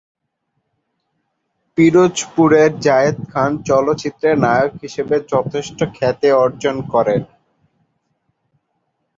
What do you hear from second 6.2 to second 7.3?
অর্জন করেন।